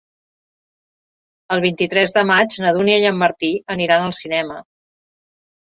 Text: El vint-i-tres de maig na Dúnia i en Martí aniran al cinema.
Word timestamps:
El 1.55 1.61
vint-i-tres 1.67 2.17
de 2.17 2.25
maig 2.31 2.59
na 2.65 2.75
Dúnia 2.79 2.99
i 3.05 3.09
en 3.13 3.23
Martí 3.27 3.53
aniran 3.77 4.09
al 4.09 4.19
cinema. 4.23 4.63